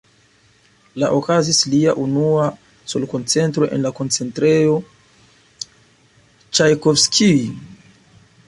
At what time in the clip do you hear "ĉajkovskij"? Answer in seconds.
6.61-7.35